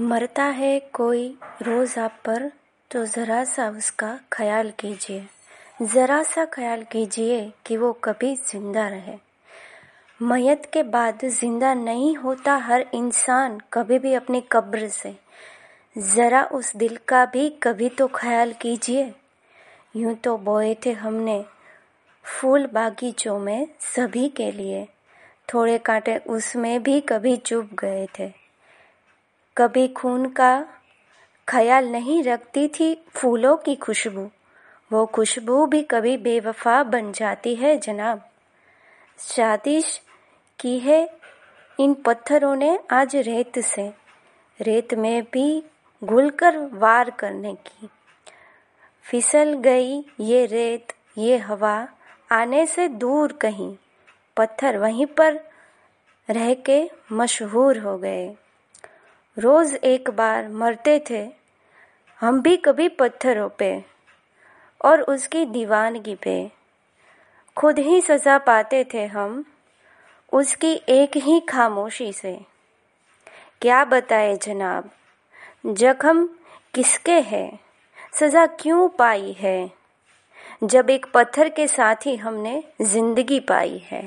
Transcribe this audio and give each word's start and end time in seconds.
मरता 0.00 0.44
है 0.44 0.78
कोई 0.92 1.38
रोज़ 1.62 1.98
आप 2.00 2.20
पर 2.24 2.52
तो 2.90 3.04
ज़रा 3.04 3.44
सा 3.44 3.68
उसका 3.70 4.18
ख्याल 4.32 4.70
कीजिए। 4.70 5.26
ज़रा 5.82 6.22
सा 6.22 6.44
ख्याल 6.44 6.82
कीजिए 6.82 7.52
कि 7.66 7.76
वो 7.76 7.92
कभी 7.92 8.34
ज़िंदा 8.36 8.88
रहे। 8.88 9.16
मयत 10.22 10.70
के 10.72 10.82
बाद 10.82 11.24
ज़िंदा 11.24 11.74
नहीं 11.74 12.16
होता 12.16 12.56
हर 12.56 12.86
इंसान 12.94 13.60
कभी 13.72 13.98
भी 13.98 14.14
अपनी 14.14 14.42
कब्र 14.52 14.88
से। 14.88 15.14
ज़रा 15.98 16.44
उस 16.44 16.76
दिल 16.76 16.98
का 17.08 17.24
भी 17.26 17.48
कभी 17.62 17.88
तो 17.88 18.08
ख्याल 18.08 18.52
कीजिए। 18.52 19.14
यूँ 19.96 20.14
तो 20.14 20.36
बोए 20.38 20.74
थे 20.86 20.92
हमने 20.92 21.44
फूल 22.24 22.66
बागीचों 22.66 23.38
में 23.38 23.66
सभी 23.94 24.28
के 24.28 24.52
लिए। 24.52 24.88
थोड़े 25.54 25.78
कांटे 25.78 26.16
उसमें 26.16 26.82
भी 26.82 27.00
कभी 27.00 27.36
चुप 27.36 27.70
गए 27.74 28.06
थे। 28.18 28.39
कभी 29.56 29.88
खून 29.88 30.28
का 30.28 30.66
ख्याल 31.48 31.88
नहीं 31.88 32.22
रखती 32.22 32.68
थी 32.68 33.04
फूलों 33.14 33.56
की 33.56 33.74
खुशबू। 33.74 34.30
वो 34.92 35.06
खुशबू 35.06 35.66
भी 35.66 35.82
कभी 35.82 36.16
बेवफा 36.16 36.82
बन 36.82 37.12
जाती 37.12 37.54
है, 37.54 37.78
जनाब। 37.78 38.28
शादिश 39.18 40.02
की 40.60 40.78
है 40.78 41.16
इन 41.80 41.94
पत्थरों 41.94 42.56
ने 42.56 42.78
आज 42.90 43.16
रेत 43.16 43.58
से। 43.58 43.92
रेत 44.60 44.94
में 44.94 45.22
भी 45.32 45.64
घुलकर 46.04 46.58
वार 46.58 47.10
करने 47.10 47.54
की। 47.54 47.88
फिसल 49.02 49.52
गई 49.54 50.04
ये 50.20 50.46
रेत, 50.46 50.92
ये 51.18 51.36
हवा, 51.36 51.88
आने 52.32 52.66
से 52.66 52.88
दूर 52.88 53.32
कहीं। 53.32 53.76
पत्थर 54.36 54.78
वहीं 54.78 55.06
पर 55.06 55.40
रह 56.30 56.54
के 56.54 56.90
मशहूर 57.12 57.78
हो 57.78 57.98
गए। 57.98 58.34
रोज़ 59.36 59.74
एक 59.76 60.10
बार 60.10 60.48
मरते 60.48 60.98
थे, 61.10 61.28
हम 62.20 62.40
भी 62.42 62.56
कभी 62.56 62.88
पत्थरों 62.88 63.48
पे 63.48 63.84
और 64.84 65.02
उसकी 65.02 65.44
दीवानगी 65.46 66.14
पे। 66.14 66.50
खुद 67.56 67.78
ही 67.78 68.00
सज़ा 68.00 68.38
पाते 68.38 68.84
थे 68.94 69.04
हम 69.06 69.44
उसकी 70.32 70.72
एक 70.88 71.16
ही 71.16 71.40
खामोशी 71.40 72.12
से। 72.12 72.38
क्या 73.62 73.84
बताए 73.84 74.36
जनाब, 74.36 74.90
जख्म 75.66 76.28
किसके 76.74 77.20
हैं? 77.20 77.58
सज़ा 78.14 78.46
क्यों 78.46 78.88
पाई 78.88 79.32
है? 79.32 79.70
जब 80.64 80.90
एक 80.90 81.06
पत्थर 81.14 81.48
के 81.48 81.66
साथ 81.68 82.06
ही 82.06 82.16
हमने 82.16 82.62
ज़िंदगी 82.82 83.40
पाई 83.40 83.78
है। 83.84 84.02